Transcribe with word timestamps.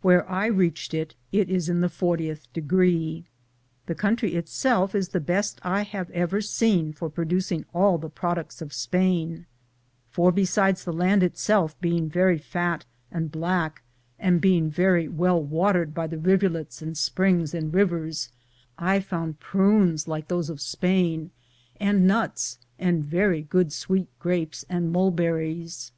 Where 0.00 0.30
I 0.30 0.46
reached 0.46 0.94
it, 0.94 1.16
it 1.32 1.50
is 1.50 1.68
in 1.68 1.80
the 1.80 1.88
fortieth 1.88 2.46
degree. 2.52 3.24
The 3.86 3.96
country 3.96 4.36
itself 4.36 4.94
is 4.94 5.08
the 5.08 5.18
best 5.18 5.58
I 5.64 5.82
have 5.82 6.08
ever 6.12 6.40
seen 6.40 6.92
for 6.92 7.10
producing 7.10 7.64
all 7.74 7.98
the 7.98 8.08
products 8.08 8.62
of 8.62 8.72
Spain, 8.72 9.44
for 10.08 10.30
besides 10.30 10.84
the 10.84 10.92
land 10.92 11.24
itself 11.24 11.76
being 11.80 12.08
very 12.08 12.38
fat 12.38 12.84
and 13.10 13.32
black 13.32 13.82
and 14.20 14.40
being 14.40 14.70
very 14.70 15.08
well 15.08 15.42
watered 15.42 15.92
by 15.92 16.06
the 16.06 16.18
rivulets 16.20 16.80
and 16.80 16.96
springs 16.96 17.52
and 17.52 17.74
rivers, 17.74 18.28
I 18.78 19.00
found 19.00 19.40
prunes 19.40 20.06
like 20.06 20.28
those 20.28 20.48
of 20.48 20.60
Spain 20.60 21.22
[or 21.22 21.22
I 21.22 21.22
found 21.22 21.28
everything 21.28 21.38
they 21.78 21.86
have 21.86 21.94
in 21.96 22.00
Spain] 22.02 22.02
and 22.04 22.06
nuts 22.06 22.58
and 22.78 23.04
very 23.04 23.42
good 23.42 23.72
sweet 23.72 24.06
grapes 24.20 24.64
and 24.68 24.92
mulberries. 24.92 25.90